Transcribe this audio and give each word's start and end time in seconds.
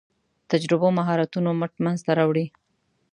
تجربو 0.51 0.87
مهارتونو 0.97 1.49
مټ 1.59 1.73
منځ 1.85 1.99
ته 2.05 2.11
راوړي. 2.19 2.45